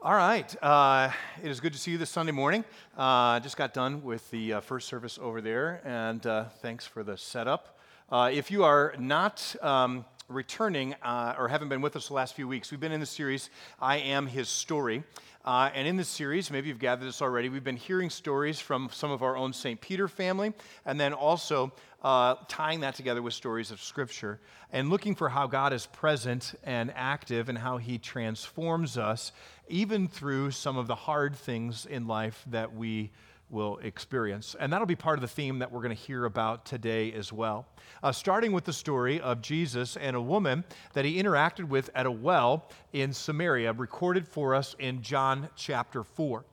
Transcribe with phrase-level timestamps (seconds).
[0.00, 0.54] All right.
[0.62, 1.10] Uh,
[1.42, 2.64] it is good to see you this Sunday morning.
[2.96, 7.02] Uh, just got done with the uh, first service over there, and uh, thanks for
[7.02, 7.76] the setup.
[8.08, 12.34] Uh, if you are not um, returning uh, or haven't been with us the last
[12.34, 13.48] few weeks, we've been in the series,
[13.80, 15.02] I Am His Story.
[15.44, 18.90] Uh, and in this series, maybe you've gathered this already, we've been hearing stories from
[18.92, 19.80] some of our own St.
[19.80, 20.52] Peter family,
[20.84, 21.72] and then also
[22.02, 24.38] uh, tying that together with stories of Scripture,
[24.70, 29.32] and looking for how God is present and active and how He transforms us,
[29.68, 33.10] even through some of the hard things in life that we
[33.50, 34.54] will experience.
[34.58, 37.32] And that'll be part of the theme that we're going to hear about today as
[37.32, 37.66] well.
[38.02, 42.06] Uh, starting with the story of Jesus and a woman that he interacted with at
[42.06, 46.44] a well in Samaria, recorded for us in John chapter 4.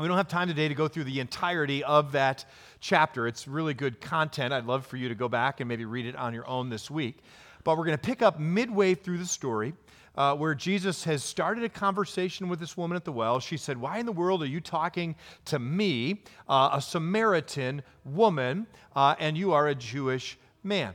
[0.00, 2.44] We don't have time today to go through the entirety of that
[2.80, 3.28] chapter.
[3.28, 4.52] It's really good content.
[4.52, 6.90] I'd love for you to go back and maybe read it on your own this
[6.90, 7.18] week.
[7.62, 9.72] But we're going to pick up midway through the story
[10.16, 13.40] uh, where Jesus has started a conversation with this woman at the well.
[13.40, 18.66] She said, Why in the world are you talking to me, uh, a Samaritan woman,
[18.94, 20.94] uh, and you are a Jewish man?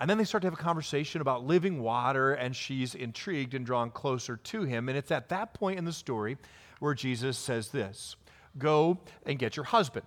[0.00, 3.66] And then they start to have a conversation about living water, and she's intrigued and
[3.66, 4.88] drawn closer to him.
[4.88, 6.38] And it's at that point in the story
[6.78, 8.16] where Jesus says this
[8.58, 10.06] Go and get your husband.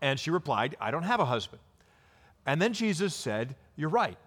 [0.00, 1.62] And she replied, I don't have a husband.
[2.44, 4.18] And then Jesus said, You're right.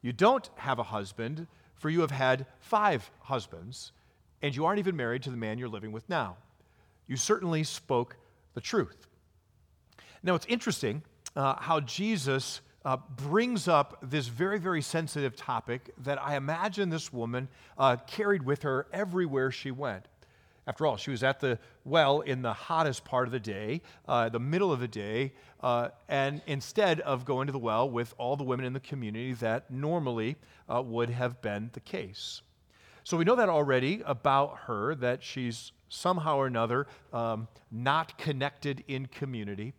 [0.00, 1.48] You don't have a husband
[1.78, 3.92] for you have had five husbands,
[4.42, 6.36] and you aren't even married to the man you're living with now.
[7.06, 8.16] You certainly spoke
[8.54, 9.06] the truth.
[10.22, 11.02] Now, it's interesting
[11.36, 17.12] uh, how Jesus uh, brings up this very, very sensitive topic that I imagine this
[17.12, 20.06] woman uh, carried with her everywhere she went.
[20.68, 24.28] After all, she was at the well in the hottest part of the day, uh,
[24.28, 28.36] the middle of the day, uh, and instead of going to the well with all
[28.36, 30.36] the women in the community that normally
[30.68, 32.42] uh, would have been the case.
[33.02, 38.84] So we know that already about her, that she's somehow or another um, not connected
[38.88, 39.72] in community.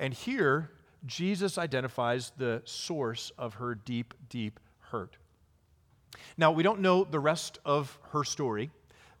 [0.00, 0.72] And here,
[1.06, 5.16] Jesus identifies the source of her deep, deep hurt.
[6.36, 8.72] Now, we don't know the rest of her story.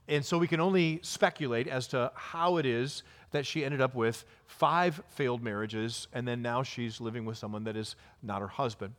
[0.08, 3.94] And so we can only speculate as to how it is that she ended up
[3.94, 8.48] with five failed marriages, and then now she's living with someone that is not her
[8.48, 8.94] husband.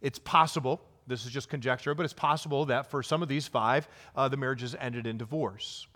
[0.00, 3.88] It's possible, this is just conjecture, but it's possible that for some of these five,
[4.16, 5.86] uh, the marriages ended in divorce.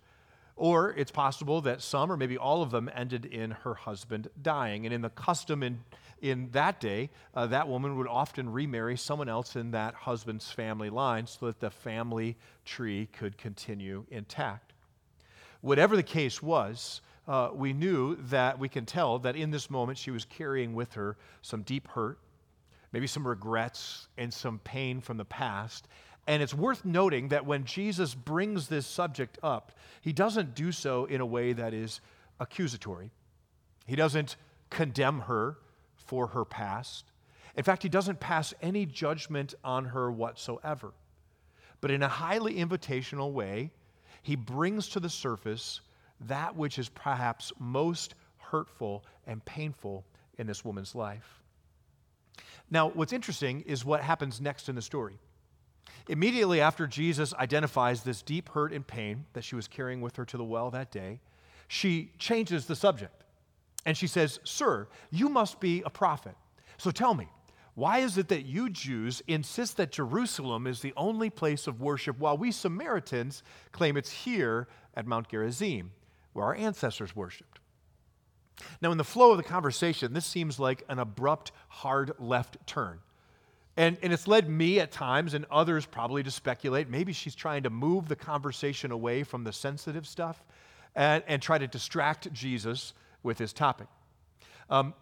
[0.57, 4.87] Or it's possible that some, or maybe all of them, ended in her husband dying.
[4.87, 5.81] And in the custom in,
[6.23, 10.89] in that day, uh, that woman would often remarry someone else in that husband's family
[10.89, 14.73] line so that the family tree could continue intact.
[15.61, 19.99] Whatever the case was, uh, we knew that we can tell that in this moment
[19.99, 22.19] she was carrying with her some deep hurt,
[22.93, 25.89] maybe some regrets, and some pain from the past.
[26.27, 31.05] And it's worth noting that when Jesus brings this subject up, he doesn't do so
[31.05, 32.01] in a way that is
[32.41, 33.13] accusatory.
[33.87, 34.37] He doesn't
[34.71, 35.59] condemn her
[35.95, 37.13] for her past.
[37.57, 40.93] In fact, he doesn't pass any judgment on her whatsoever.
[41.81, 43.71] But in a highly invitational way,
[44.23, 45.81] he brings to the surface
[46.23, 50.05] that which is perhaps most hurtful and painful
[50.39, 51.43] in this woman's life.
[52.71, 55.19] Now, what's interesting is what happens next in the story.
[56.09, 60.25] Immediately after Jesus identifies this deep hurt and pain that she was carrying with her
[60.27, 61.21] to the well that day,
[61.69, 63.25] she changes the subject.
[63.85, 66.35] And she says, Sir, you must be a prophet.
[66.79, 67.29] So tell me,
[67.75, 72.19] why is it that you Jews insist that Jerusalem is the only place of worship
[72.19, 73.43] while we Samaritans
[73.73, 75.93] claim it's here at Mount Gerizim,
[76.33, 77.59] where our ancestors worshiped?
[78.81, 83.01] Now, in the flow of the conversation, this seems like an abrupt, hard left turn.
[83.77, 87.65] And, and it's led me at times and others probably to speculate maybe she's trying
[87.65, 90.43] to move the conversation away from the sensitive stuff
[90.95, 93.89] and, and try to distract Jesus with his topic.
[94.71, 94.95] Um,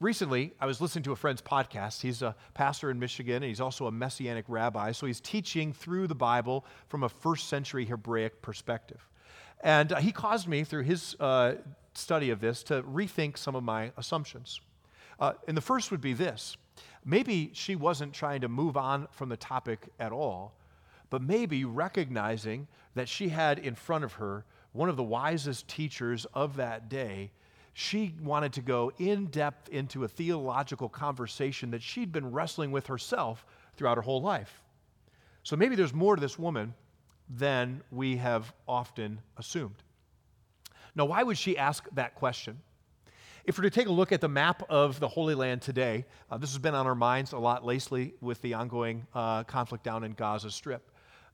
[0.00, 2.00] recently, I was listening to a friend's podcast.
[2.00, 4.92] He's a pastor in Michigan, and he's also a messianic rabbi.
[4.92, 9.06] So he's teaching through the Bible from a first century Hebraic perspective.
[9.60, 11.54] And uh, he caused me, through his uh,
[11.94, 14.60] study of this, to rethink some of my assumptions.
[15.20, 16.56] Uh, and the first would be this
[17.04, 20.54] maybe she wasn't trying to move on from the topic at all,
[21.10, 26.24] but maybe recognizing that she had in front of her one of the wisest teachers
[26.32, 27.30] of that day,
[27.74, 32.86] she wanted to go in depth into a theological conversation that she'd been wrestling with
[32.86, 33.44] herself
[33.76, 34.62] throughout her whole life.
[35.42, 36.74] So maybe there's more to this woman
[37.28, 39.82] than we have often assumed.
[40.94, 42.60] Now, why would she ask that question?
[43.44, 46.38] If we're to take a look at the map of the Holy Land today, uh,
[46.38, 50.04] this has been on our minds a lot lately with the ongoing uh, conflict down
[50.04, 50.88] in Gaza Strip.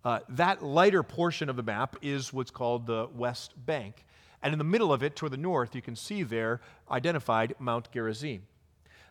[0.07, 4.07] Uh, that lighter portion of the map is what's called the West Bank.
[4.43, 7.93] And in the middle of it, toward the north, you can see there identified Mount
[7.93, 8.41] Gerizim.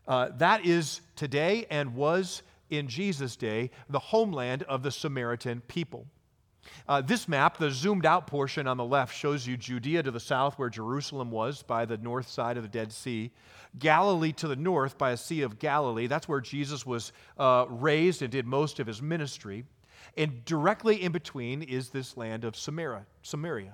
[0.07, 2.41] Uh, that is today and was
[2.71, 6.07] in Jesus' day the homeland of the Samaritan people.
[6.87, 10.19] Uh, this map, the zoomed out portion on the left, shows you Judea to the
[10.19, 13.31] south, where Jerusalem was by the north side of the Dead Sea,
[13.77, 16.07] Galilee to the north by a Sea of Galilee.
[16.07, 19.65] That's where Jesus was uh, raised and did most of his ministry.
[20.15, 23.05] And directly in between is this land of Samaria.
[23.21, 23.73] Samaria.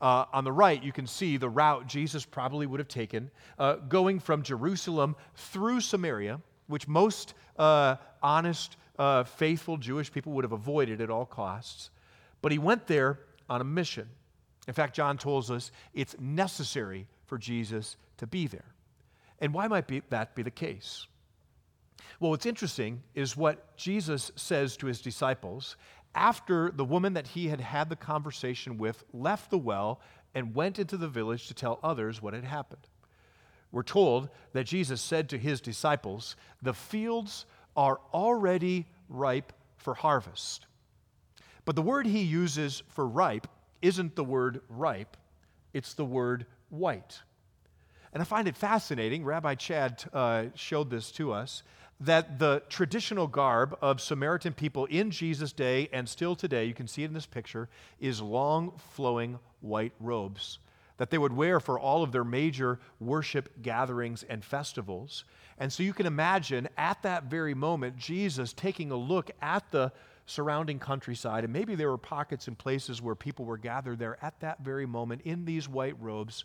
[0.00, 3.74] Uh, on the right, you can see the route Jesus probably would have taken, uh,
[3.74, 10.52] going from Jerusalem through Samaria, which most uh, honest, uh, faithful Jewish people would have
[10.52, 11.90] avoided at all costs
[12.42, 14.08] but he went there on a mission.
[14.68, 18.74] In fact, John tells us it's necessary for Jesus to be there.
[19.40, 21.06] And why might be, that be the case?
[22.18, 25.76] Well, what's interesting is what Jesus says to his disciples
[26.14, 30.00] after the woman that he had had the conversation with left the well
[30.34, 32.86] and went into the village to tell others what had happened.
[33.72, 37.46] We're told that Jesus said to his disciples, The fields
[37.76, 40.66] are already ripe for harvest.
[41.64, 43.46] But the word he uses for ripe
[43.82, 45.16] isn't the word ripe,
[45.72, 47.20] it's the word white.
[48.12, 51.62] And I find it fascinating, Rabbi Chad uh, showed this to us,
[52.00, 56.88] that the traditional garb of Samaritan people in Jesus' day and still today, you can
[56.88, 57.68] see it in this picture,
[58.00, 60.58] is long flowing white robes
[61.00, 65.24] that they would wear for all of their major worship gatherings and festivals.
[65.56, 69.92] And so you can imagine at that very moment, Jesus taking a look at the
[70.30, 74.38] surrounding countryside, and maybe there were pockets and places where people were gathered there at
[74.40, 76.44] that very moment in these white robes.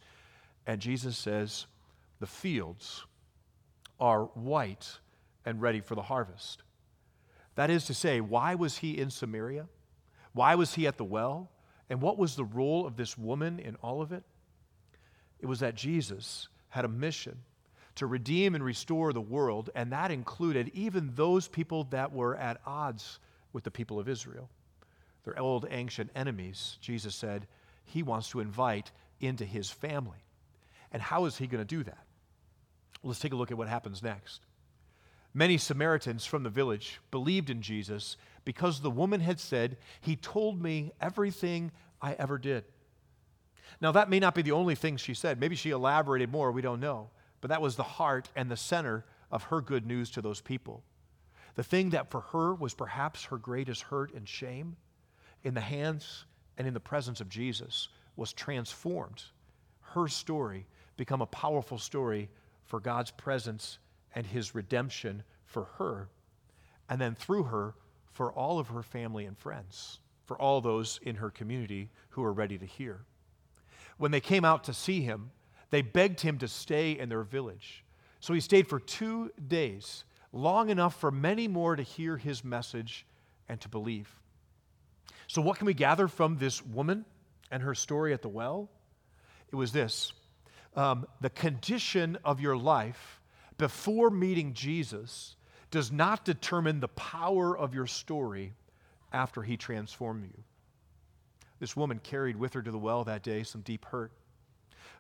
[0.66, 1.68] And Jesus says,
[2.20, 3.06] The fields
[4.00, 4.98] are white
[5.46, 6.64] and ready for the harvest.
[7.56, 9.68] That is to say, why was he in Samaria?
[10.34, 11.50] Why was he at the well?
[11.90, 14.24] And what was the role of this woman in all of it?
[15.40, 17.38] It was that Jesus had a mission
[17.96, 22.60] to redeem and restore the world, and that included even those people that were at
[22.66, 23.20] odds
[23.56, 24.50] with the people of Israel.
[25.24, 27.48] Their old ancient enemies, Jesus said,
[27.86, 28.92] he wants to invite
[29.22, 30.18] into his family.
[30.92, 32.04] And how is he going to do that?
[33.02, 34.42] Well, let's take a look at what happens next.
[35.34, 40.62] Many Samaritans from the village believed in Jesus because the woman had said, He told
[40.62, 42.66] me everything I ever did.
[43.82, 45.40] Now, that may not be the only thing she said.
[45.40, 47.10] Maybe she elaborated more, we don't know.
[47.42, 50.84] But that was the heart and the center of her good news to those people.
[51.56, 54.76] The thing that for her was perhaps her greatest hurt and shame,
[55.44, 56.26] in the hands
[56.58, 59.24] and in the presence of Jesus, was transformed.
[59.82, 60.68] Her story
[60.98, 62.30] become a powerful story
[62.66, 63.78] for God's presence
[64.16, 66.10] and his redemption for her,
[66.90, 67.76] and then through her
[68.12, 72.34] for all of her family and friends, for all those in her community who are
[72.34, 73.02] ready to hear.
[73.98, 75.32] When they came out to see him,
[75.70, 77.84] they begged him to stay in their village.
[78.20, 80.06] So he stayed for two days
[80.36, 83.06] long enough for many more to hear his message
[83.50, 84.10] and to believe.
[85.28, 87.06] So, what can we gather from this woman
[87.50, 88.70] and her story at the well?
[89.52, 90.12] It was this
[90.76, 93.22] um, the condition of your life
[93.58, 95.36] before meeting Jesus
[95.72, 98.54] does not determine the power of your story
[99.14, 100.44] after he transformed you.
[101.60, 104.12] This woman carried with her to the well that day some deep hurt.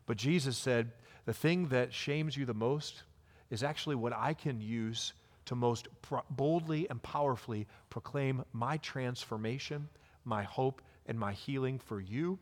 [0.05, 0.91] But Jesus said,
[1.25, 3.03] The thing that shames you the most
[3.49, 5.13] is actually what I can use
[5.45, 9.87] to most pro- boldly and powerfully proclaim my transformation,
[10.23, 12.39] my hope, and my healing for you,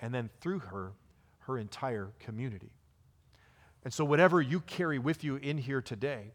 [0.00, 0.92] and then through her,
[1.40, 2.72] her entire community.
[3.84, 6.32] And so, whatever you carry with you in here today,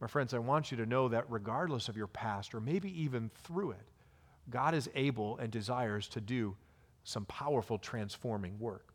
[0.00, 3.30] my friends, I want you to know that regardless of your past, or maybe even
[3.44, 3.86] through it,
[4.48, 6.56] God is able and desires to do
[7.04, 8.94] some powerful transforming work.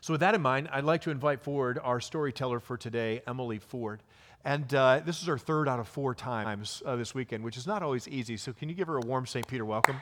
[0.00, 3.58] So, with that in mind, I'd like to invite forward our storyteller for today, Emily
[3.58, 4.02] Ford.
[4.44, 7.66] And uh, this is our third out of four times uh, this weekend, which is
[7.66, 8.36] not always easy.
[8.36, 9.46] So, can you give her a warm St.
[9.46, 10.00] Peter welcome?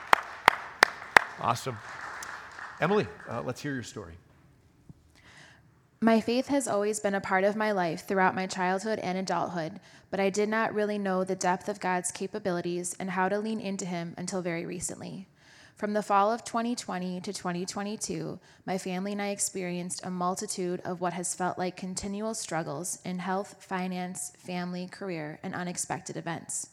[1.40, 1.76] awesome.
[2.80, 4.14] Emily, uh, let's hear your story.
[6.00, 9.80] My faith has always been a part of my life throughout my childhood and adulthood,
[10.10, 13.60] but I did not really know the depth of God's capabilities and how to lean
[13.60, 15.26] into Him until very recently.
[15.78, 21.00] From the fall of 2020 to 2022, my family and I experienced a multitude of
[21.00, 26.70] what has felt like continual struggles in health, finance, family, career, and unexpected events.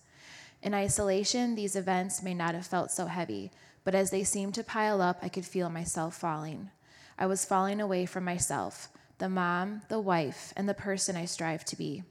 [0.64, 3.52] In isolation, these events may not have felt so heavy,
[3.84, 6.72] but as they seemed to pile up, I could feel myself falling.
[7.20, 11.64] I was falling away from myself, the mom, the wife, and the person I strive
[11.66, 12.02] to be.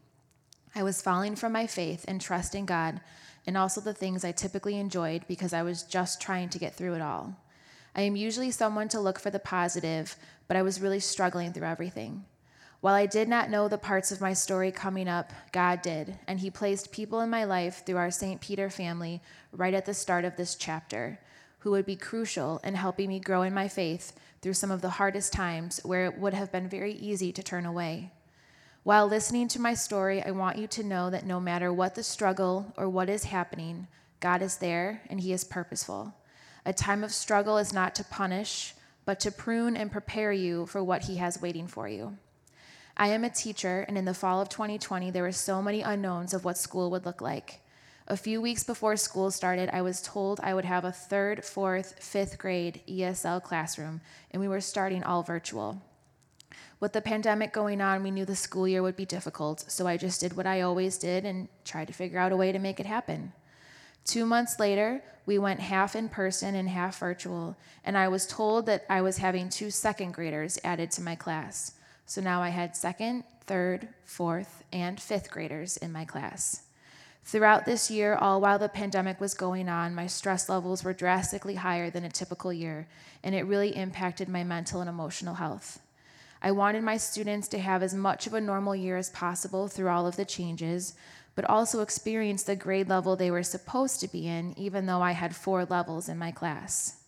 [0.77, 3.01] I was falling from my faith and trusting God
[3.47, 6.95] and also the things I typically enjoyed because I was just trying to get through
[6.95, 7.37] it all.
[7.95, 10.17] I am usually someone to look for the positive,
[10.49, 12.25] but I was really struggling through everything.
[12.81, 16.41] While I did not know the parts of my story coming up, God did, and
[16.41, 18.41] He placed people in my life through our St.
[18.41, 19.23] Peter family
[19.53, 21.19] right at the start of this chapter
[21.61, 24.91] who would be crucial in helping me grow in my faith through some of the
[24.91, 28.13] hardest times where it would have been very easy to turn away.
[28.85, 32.03] While listening to my story, I want you to know that no matter what the
[32.03, 33.87] struggle or what is happening,
[34.21, 36.15] God is there and He is purposeful.
[36.67, 38.75] A time of struggle is not to punish,
[39.07, 42.19] but to prune and prepare you for what He has waiting for you.
[42.95, 46.35] I am a teacher, and in the fall of 2020, there were so many unknowns
[46.35, 47.63] of what school would look like.
[48.07, 51.95] A few weeks before school started, I was told I would have a third, fourth,
[52.01, 55.81] fifth grade ESL classroom, and we were starting all virtual.
[56.81, 59.97] With the pandemic going on, we knew the school year would be difficult, so I
[59.97, 62.81] just did what I always did and tried to figure out a way to make
[62.81, 63.33] it happen.
[64.05, 68.67] Two months later, we went half in person and half virtual, and I was told
[68.67, 71.73] that I was having two second graders added to my class.
[72.07, 76.65] So now I had second, third, fourth, and fifth graders in my class.
[77.25, 81.55] Throughout this year, all while the pandemic was going on, my stress levels were drastically
[81.55, 82.87] higher than a typical year,
[83.23, 85.81] and it really impacted my mental and emotional health.
[86.45, 89.89] I wanted my students to have as much of a normal year as possible through
[89.89, 90.93] all of the changes,
[91.35, 95.13] but also experience the grade level they were supposed to be in, even though I
[95.13, 97.01] had four levels in my class.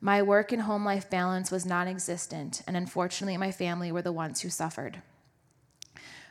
[0.00, 4.10] My work and home life balance was non existent, and unfortunately, my family were the
[4.10, 5.00] ones who suffered.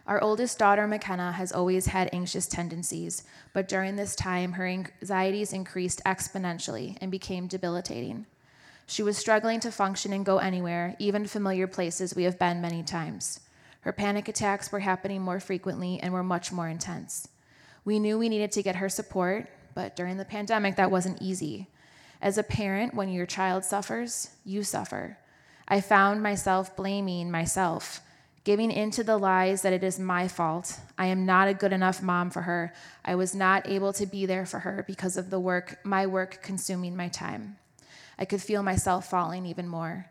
[0.06, 5.54] Our oldest daughter, McKenna, has always had anxious tendencies, but during this time, her anxieties
[5.54, 8.26] increased exponentially and became debilitating.
[8.86, 12.84] She was struggling to function and go anywhere, even familiar places we have been many
[12.84, 13.40] times.
[13.82, 17.28] Her panic attacks were happening more frequently and were much more intense.
[17.86, 21.68] We knew we needed to get her support, but during the pandemic, that wasn't easy.
[22.22, 25.18] As a parent, when your child suffers, you suffer.
[25.68, 28.02] I found myself blaming myself
[28.44, 30.80] giving into the lies that it is my fault.
[30.98, 32.74] I am not a good enough mom for her.
[33.06, 36.42] I was not able to be there for her because of the work, my work
[36.42, 37.58] consuming my time.
[38.22, 40.06] I could feel myself falling even more.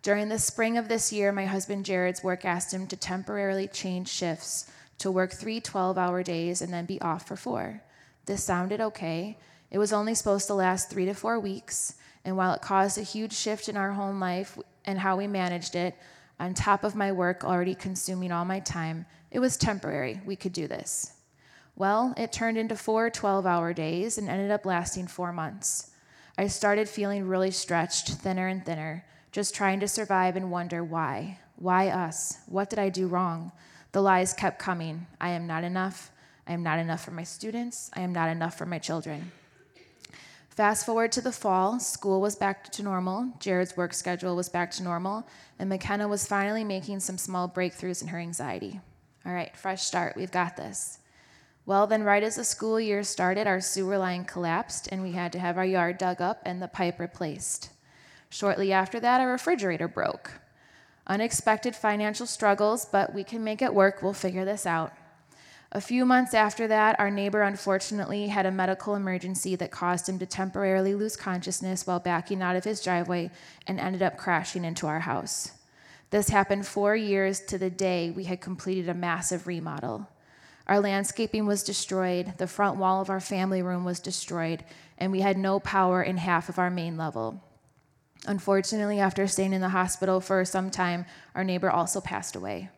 [0.00, 4.08] During the spring of this year, my husband Jared's work asked him to temporarily change
[4.08, 7.82] shifts to work three 12 hour days and then be off for four.
[8.24, 9.36] This sounded okay.
[9.72, 11.94] It was only supposed to last three to four weeks,
[12.24, 15.74] and while it caused a huge shift in our home life and how we managed
[15.74, 15.96] it,
[16.38, 20.20] on top of my work already consuming all my time, it was temporary.
[20.24, 21.14] We could do this.
[21.74, 25.90] Well, it turned into four 12 hour days and ended up lasting four months.
[26.38, 31.38] I started feeling really stretched, thinner and thinner, just trying to survive and wonder why.
[31.56, 32.38] Why us?
[32.46, 33.52] What did I do wrong?
[33.92, 35.06] The lies kept coming.
[35.18, 36.10] I am not enough.
[36.46, 37.90] I am not enough for my students.
[37.94, 39.32] I am not enough for my children.
[40.50, 44.70] Fast forward to the fall, school was back to normal, Jared's work schedule was back
[44.70, 45.26] to normal,
[45.58, 48.80] and McKenna was finally making some small breakthroughs in her anxiety.
[49.26, 50.98] All right, fresh start, we've got this.
[51.66, 55.32] Well, then, right as the school year started, our sewer line collapsed and we had
[55.32, 57.70] to have our yard dug up and the pipe replaced.
[58.30, 60.30] Shortly after that, our refrigerator broke.
[61.08, 64.00] Unexpected financial struggles, but we can make it work.
[64.00, 64.92] We'll figure this out.
[65.72, 70.20] A few months after that, our neighbor unfortunately had a medical emergency that caused him
[70.20, 73.30] to temporarily lose consciousness while backing out of his driveway
[73.66, 75.50] and ended up crashing into our house.
[76.10, 80.08] This happened four years to the day we had completed a massive remodel.
[80.66, 84.64] Our landscaping was destroyed, the front wall of our family room was destroyed,
[84.98, 87.42] and we had no power in half of our main level.
[88.26, 92.70] Unfortunately, after staying in the hospital for some time, our neighbor also passed away.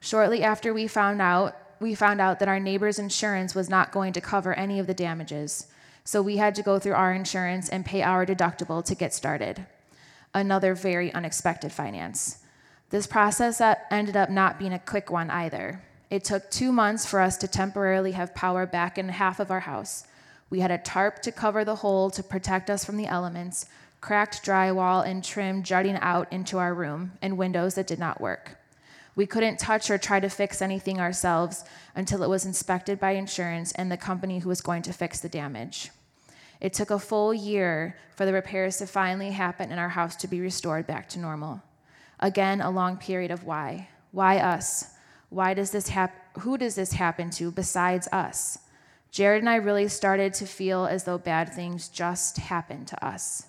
[0.00, 4.12] Shortly after we found out, we found out that our neighbor's insurance was not going
[4.14, 5.66] to cover any of the damages.
[6.04, 9.66] So we had to go through our insurance and pay our deductible to get started.
[10.32, 12.38] Another very unexpected finance.
[12.90, 15.82] This process uh, ended up not being a quick one either.
[16.12, 19.60] It took two months for us to temporarily have power back in half of our
[19.60, 20.04] house.
[20.50, 23.64] We had a tarp to cover the hole to protect us from the elements,
[24.02, 28.58] cracked drywall and trim jutting out into our room, and windows that did not work.
[29.16, 31.64] We couldn't touch or try to fix anything ourselves
[31.94, 35.30] until it was inspected by insurance and the company who was going to fix the
[35.30, 35.92] damage.
[36.60, 40.28] It took a full year for the repairs to finally happen and our house to
[40.28, 41.62] be restored back to normal.
[42.20, 43.88] Again, a long period of why.
[44.10, 44.91] Why us?
[45.32, 46.20] Why does this happen?
[46.42, 48.58] Who does this happen to besides us?
[49.10, 53.46] Jared and I really started to feel as though bad things just happened to us.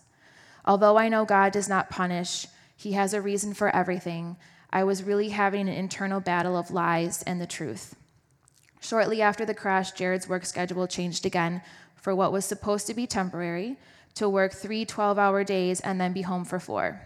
[0.66, 2.48] Although I know God does not punish,
[2.78, 4.38] He has a reason for everything,
[4.72, 7.96] I was really having an internal battle of lies and the truth.
[8.80, 11.62] Shortly after the crash, Jared's work schedule changed again,
[11.96, 13.78] for what was supposed to be temporary
[14.16, 17.02] to work three 12 hour days and then be home for four.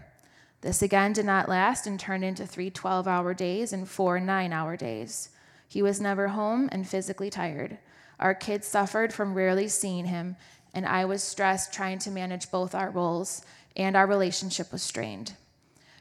[0.61, 4.51] This again did not last and turned into three 12 hour days and four nine
[4.51, 5.29] hour days.
[5.67, 7.77] He was never home and physically tired.
[8.19, 10.35] Our kids suffered from rarely seeing him,
[10.73, 13.43] and I was stressed trying to manage both our roles,
[13.75, 15.33] and our relationship was strained.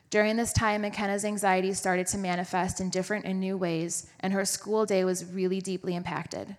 [0.09, 4.45] During this time, McKenna's anxiety started to manifest in different and new ways, and her
[4.45, 6.57] school day was really deeply impacted.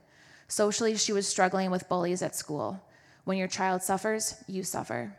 [0.47, 2.83] Socially, she was struggling with bullies at school.
[3.23, 5.15] When your child suffers, you suffer.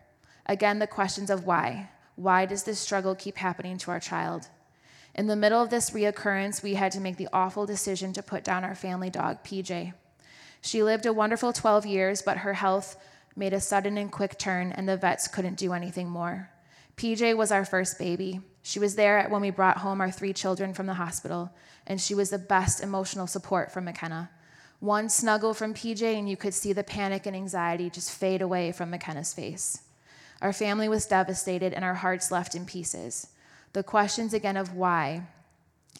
[0.47, 1.89] Again, the questions of why.
[2.19, 4.49] Why does this struggle keep happening to our child?
[5.15, 8.43] In the middle of this reoccurrence, we had to make the awful decision to put
[8.43, 9.93] down our family dog, PJ.
[10.61, 12.97] She lived a wonderful 12 years, but her health
[13.37, 16.51] made a sudden and quick turn, and the vets couldn't do anything more.
[16.97, 18.41] PJ was our first baby.
[18.63, 21.53] She was there when we brought home our three children from the hospital,
[21.87, 24.29] and she was the best emotional support for McKenna.
[24.81, 28.73] One snuggle from PJ, and you could see the panic and anxiety just fade away
[28.73, 29.83] from McKenna's face.
[30.40, 33.28] Our family was devastated, and our hearts left in pieces.
[33.73, 35.23] The questions again of why,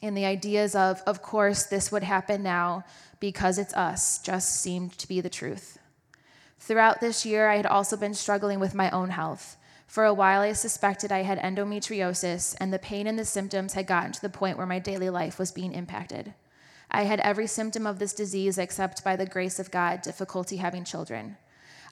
[0.02, 2.85] and the ideas of, of course, this would happen now
[3.21, 5.78] because it's us, just seemed to be the truth.
[6.61, 9.57] Throughout this year, I had also been struggling with my own health.
[9.87, 13.87] For a while, I suspected I had endometriosis, and the pain and the symptoms had
[13.87, 16.35] gotten to the point where my daily life was being impacted.
[16.90, 20.85] I had every symptom of this disease except, by the grace of God, difficulty having
[20.85, 21.37] children.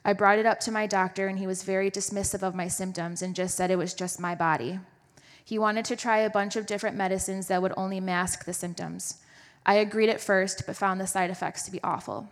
[0.07, 3.21] I brought it up to my doctor, and he was very dismissive of my symptoms
[3.21, 4.79] and just said it was just my body.
[5.43, 9.15] He wanted to try a bunch of different medicines that would only mask the symptoms.
[9.65, 12.29] I agreed at first, but found the side effects to be awful.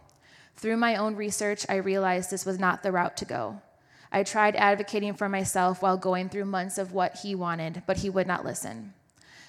[0.55, 3.61] Through my own research, I realized this was not the route to go.
[4.09, 8.09] I tried advocating for myself while going through months of what he wanted, but he
[8.09, 8.93] would not listen.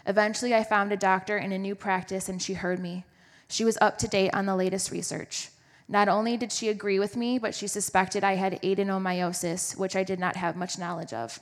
[0.04, 3.04] Eventually, I found a doctor in a new practice, and she heard me.
[3.46, 5.50] She was up to date on the latest research.
[5.88, 10.02] Not only did she agree with me, but she suspected I had adenomyosis, which I
[10.02, 11.38] did not have much knowledge of.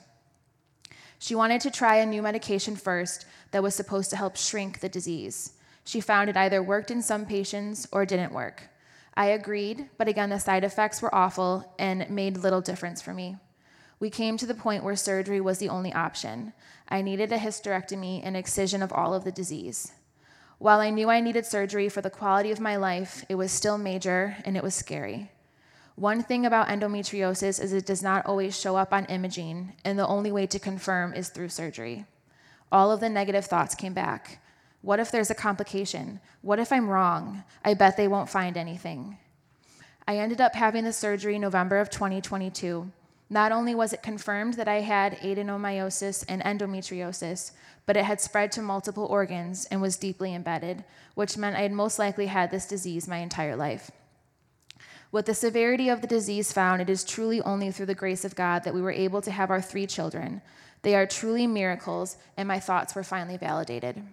[1.17, 4.89] She wanted to try a new medication first that was supposed to help shrink the
[4.89, 5.53] disease.
[5.83, 8.69] She found it either worked in some patients or didn't work.
[9.15, 13.37] I agreed, but again, the side effects were awful and made little difference for me.
[13.99, 16.53] We came to the point where surgery was the only option.
[16.89, 19.93] I needed a hysterectomy and excision of all of the disease.
[20.57, 23.77] While I knew I needed surgery for the quality of my life, it was still
[23.77, 25.29] major and it was scary.
[25.95, 30.07] One thing about endometriosis is it does not always show up on imaging, and the
[30.07, 32.05] only way to confirm is through surgery.
[32.71, 34.41] All of the negative thoughts came back.
[34.81, 36.19] What if there's a complication?
[36.41, 37.43] What if I'm wrong?
[37.63, 39.17] I bet they won't find anything.
[40.07, 42.91] I ended up having the surgery November of 2022.
[43.29, 47.51] Not only was it confirmed that I had adenomyosis and endometriosis,
[47.85, 50.83] but it had spread to multiple organs and was deeply embedded,
[51.15, 53.89] which meant I had most likely had this disease my entire life.
[55.11, 58.35] With the severity of the disease found, it is truly only through the grace of
[58.35, 60.41] God that we were able to have our three children.
[60.81, 64.03] They are truly miracles, and my thoughts were finally validated.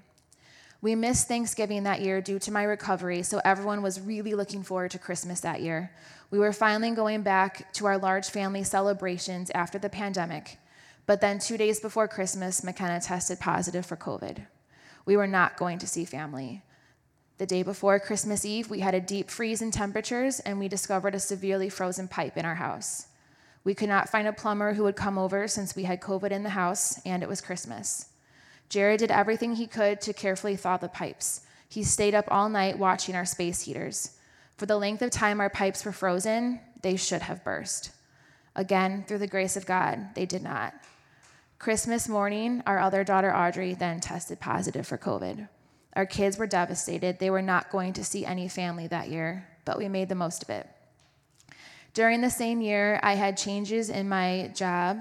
[0.83, 4.91] We missed Thanksgiving that year due to my recovery, so everyone was really looking forward
[4.91, 5.93] to Christmas that year.
[6.33, 10.59] We were finally going back to our large family celebrations after the pandemic,
[11.07, 14.45] but then two days before Christmas, McKenna tested positive for COVID.
[15.07, 16.63] We were not going to see family.
[17.39, 21.15] The day before Christmas Eve, we had a deep freeze in temperatures, and we discovered
[21.15, 23.07] a severely frozen pipe in our house.
[23.63, 26.43] We could not find a plumber who would come over since we had COVID in
[26.43, 28.07] the house, and it was Christmas.
[28.73, 31.43] Jared did everything he could to carefully thaw the pipes.
[31.69, 34.17] He stayed up all night watching our space heaters.
[34.57, 37.91] For the length of time our pipes were frozen, they should have burst.
[38.57, 40.73] Again, through the grace of God, they did not.
[41.59, 45.51] Christmas morning, our other daughter Audrey then tested positive for COVID.
[45.93, 47.19] Our kids were devastated.
[47.19, 50.43] They were not going to see any family that year, but we made the most
[50.43, 50.67] of it.
[51.93, 54.97] During the same year, I had changes in my job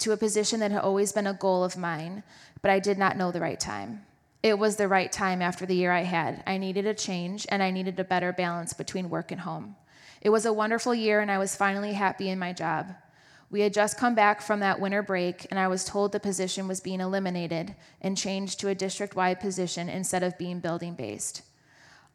[0.00, 2.22] to a position that had always been a goal of mine,
[2.62, 4.04] but I did not know the right time.
[4.42, 6.42] It was the right time after the year I had.
[6.46, 9.76] I needed a change and I needed a better balance between work and home.
[10.22, 12.94] It was a wonderful year and I was finally happy in my job.
[13.50, 16.68] We had just come back from that winter break and I was told the position
[16.68, 21.42] was being eliminated and changed to a district wide position instead of being building based.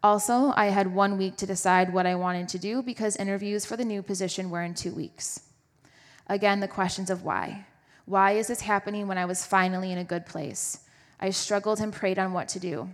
[0.02, 3.76] Also, I had one week to decide what I wanted to do because interviews for
[3.76, 5.42] the new position were in two weeks.
[6.28, 7.66] Again, the questions of why.
[8.06, 10.80] Why is this happening when I was finally in a good place?
[11.20, 12.89] I struggled and prayed on what to do.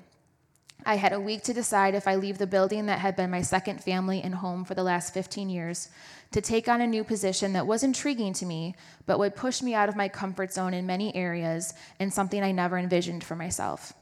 [0.86, 3.42] I had a week to decide if I leave the building that had been my
[3.42, 5.90] second family and home for the last 15 years
[6.32, 8.74] to take on a new position that was intriguing to me,
[9.06, 12.52] but would push me out of my comfort zone in many areas and something I
[12.52, 13.94] never envisioned for myself.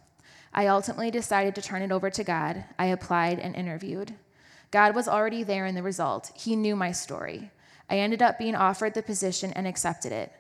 [0.53, 2.63] I ultimately decided to turn it over to God.
[2.77, 4.13] I applied and interviewed.
[4.71, 6.31] God was already there in the result.
[6.35, 7.51] He knew my story.
[7.89, 10.31] I ended up being offered the position and accepted it.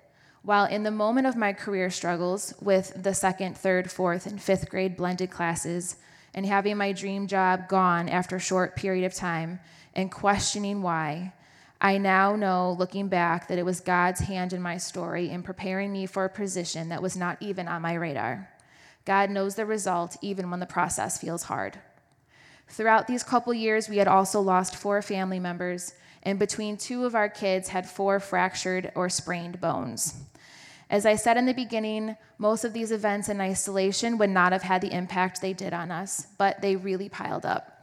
[0.41, 4.69] While in the moment of my career struggles with the second, third, fourth, and fifth
[4.69, 5.97] grade blended classes,
[6.33, 9.59] and having my dream job gone after a short period of time,
[9.93, 11.33] and questioning why,
[11.81, 15.91] I now know, looking back, that it was God's hand in my story in preparing
[15.91, 18.49] me for a position that was not even on my radar.
[19.05, 21.79] God knows the result even when the process feels hard.
[22.67, 27.15] Throughout these couple years, we had also lost four family members, and between two of
[27.15, 30.15] our kids had four fractured or sprained bones.
[30.89, 34.63] As I said in the beginning, most of these events in isolation would not have
[34.63, 37.79] had the impact they did on us, but they really piled up.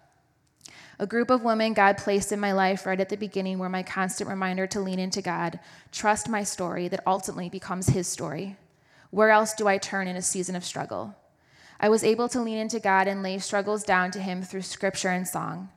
[0.99, 3.83] A group of women God placed in my life right at the beginning were my
[3.83, 5.61] constant reminder to lean into God,
[5.93, 8.57] trust my story that ultimately becomes His story.
[9.11, 11.15] Where else do I turn in a season of struggle?
[11.79, 15.11] I was able to lean into God and lay struggles down to Him through scripture
[15.11, 15.69] and song.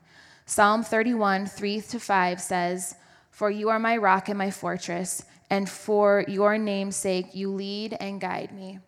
[0.50, 2.96] Psalm 31, 3 to 5 says,
[3.30, 7.96] For you are my rock and my fortress, and for your name's sake you lead
[8.00, 8.80] and guide me.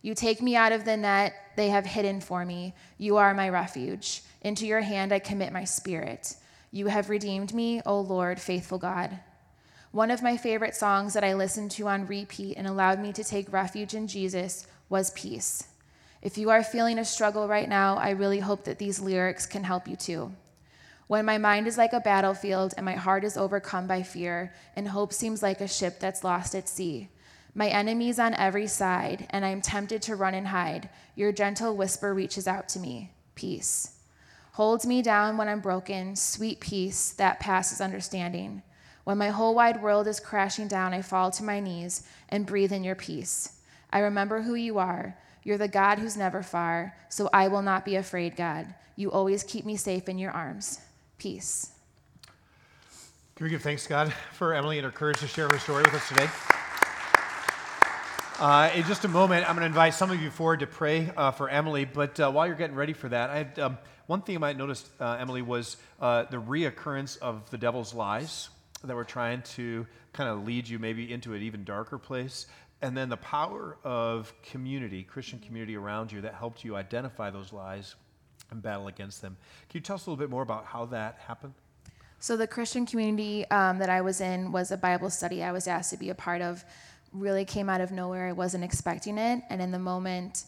[0.00, 2.72] You take me out of the net they have hidden for me.
[2.98, 4.22] You are my refuge.
[4.42, 6.36] Into your hand I commit my spirit.
[6.70, 9.18] You have redeemed me, O Lord, faithful God.
[9.90, 13.24] One of my favorite songs that I listened to on repeat and allowed me to
[13.24, 15.64] take refuge in Jesus was Peace.
[16.22, 19.64] If you are feeling a struggle right now, I really hope that these lyrics can
[19.64, 20.32] help you too.
[21.12, 24.88] When my mind is like a battlefield and my heart is overcome by fear, and
[24.88, 27.10] hope seems like a ship that's lost at sea.
[27.54, 30.88] My enemies on every side, and I am tempted to run and hide.
[31.14, 33.98] Your gentle whisper reaches out to me peace.
[34.52, 38.62] Holds me down when I'm broken, sweet peace that passes understanding.
[39.04, 42.72] When my whole wide world is crashing down, I fall to my knees and breathe
[42.72, 43.60] in your peace.
[43.90, 45.14] I remember who you are.
[45.42, 48.74] You're the God who's never far, so I will not be afraid, God.
[48.96, 50.80] You always keep me safe in your arms
[51.22, 51.70] peace.
[53.36, 55.94] Can we give thanks, God, for Emily and her courage to share her story with
[55.94, 56.28] us today?
[58.40, 61.12] Uh, in just a moment, I'm going to invite some of you forward to pray
[61.16, 61.84] uh, for Emily.
[61.84, 64.56] But uh, while you're getting ready for that, I had um, one thing I might
[64.56, 68.48] notice, uh, Emily, was uh, the reoccurrence of the devil's lies
[68.82, 72.48] that were trying to kind of lead you maybe into an even darker place.
[72.80, 77.52] And then the power of community, Christian community around you that helped you identify those
[77.52, 77.94] lies
[78.52, 79.36] and battle against them.
[79.68, 81.54] Can you tell us a little bit more about how that happened?
[82.20, 85.66] So, the Christian community um, that I was in was a Bible study I was
[85.66, 86.64] asked to be a part of.
[87.12, 88.28] Really came out of nowhere.
[88.28, 89.42] I wasn't expecting it.
[89.50, 90.44] And in the moment,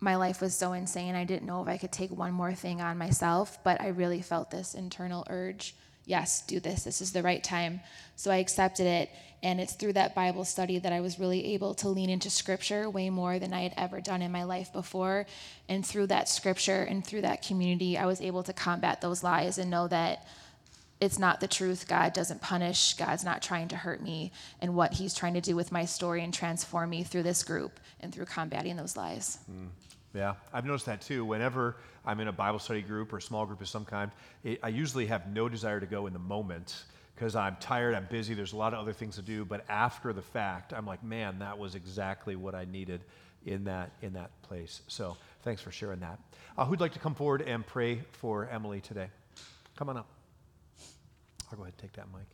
[0.00, 1.14] my life was so insane.
[1.14, 4.20] I didn't know if I could take one more thing on myself, but I really
[4.20, 5.74] felt this internal urge
[6.06, 6.84] yes, do this.
[6.84, 7.80] This is the right time.
[8.16, 9.10] So I accepted it.
[9.42, 12.88] And it's through that Bible study that I was really able to lean into scripture
[12.88, 15.26] way more than I had ever done in my life before.
[15.68, 19.58] And through that scripture and through that community, I was able to combat those lies
[19.58, 20.26] and know that
[20.98, 21.86] it's not the truth.
[21.86, 22.94] God doesn't punish.
[22.94, 24.32] God's not trying to hurt me.
[24.62, 27.78] And what He's trying to do with my story and transform me through this group
[28.00, 29.38] and through combating those lies.
[29.50, 29.68] Mm.
[30.14, 31.24] Yeah, I've noticed that too.
[31.24, 34.10] Whenever I'm in a Bible study group or a small group of some kind,
[34.42, 38.06] it, I usually have no desire to go in the moment because I'm tired, I'm
[38.10, 39.44] busy, there's a lot of other things to do.
[39.44, 43.00] But after the fact, I'm like, man, that was exactly what I needed
[43.46, 44.80] in that in that place.
[44.88, 46.18] So thanks for sharing that.
[46.56, 49.08] Uh, who'd like to come forward and pray for Emily today?
[49.76, 50.06] Come on up.
[51.50, 52.26] I'll go ahead and take that mic.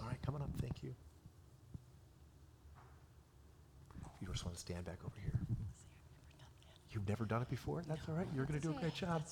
[0.00, 0.50] All right, coming up.
[0.60, 0.94] Thank you.
[4.20, 5.38] You just want to stand back over here.
[6.90, 7.82] You've never done it before?
[7.86, 8.26] That's all right.
[8.34, 9.22] You're going to do a great job.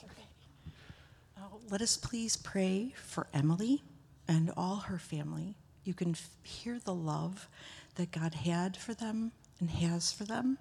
[1.39, 3.83] Now, let us please pray for Emily
[4.29, 5.57] and all her family.
[5.85, 7.49] You can f- hear the love
[7.95, 10.59] that God had for them and has for them.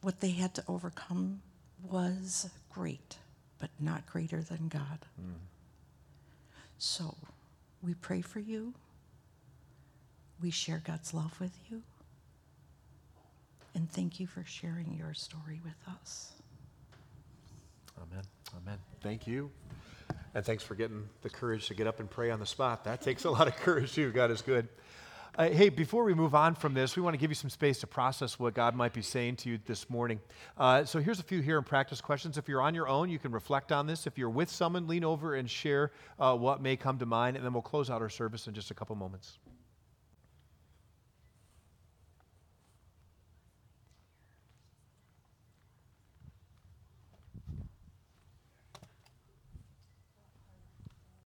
[0.00, 1.42] What they had to overcome
[1.88, 3.18] was great,
[3.60, 5.06] but not greater than God.
[5.20, 5.34] Mm.
[6.78, 7.16] So
[7.80, 8.74] we pray for you.
[10.42, 11.82] We share God's love with you.
[13.74, 16.32] And thank you for sharing your story with us.
[17.96, 18.24] Amen.
[18.56, 18.78] Amen.
[19.00, 19.50] Thank you.
[20.34, 22.84] And thanks for getting the courage to get up and pray on the spot.
[22.84, 24.10] That takes a lot of courage, too.
[24.12, 24.68] God is good.
[25.38, 27.78] Uh, hey, before we move on from this, we want to give you some space
[27.78, 30.20] to process what God might be saying to you this morning.
[30.58, 32.36] Uh, so here's a few here in practice questions.
[32.36, 34.06] If you're on your own, you can reflect on this.
[34.06, 37.44] If you're with someone, lean over and share uh, what may come to mind, and
[37.44, 39.38] then we'll close out our service in just a couple moments.